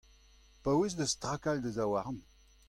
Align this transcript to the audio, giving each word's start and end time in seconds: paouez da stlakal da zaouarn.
paouez 0.63 0.93
da 0.97 1.05
stlakal 1.11 1.57
da 1.61 1.71
zaouarn. 1.77 2.17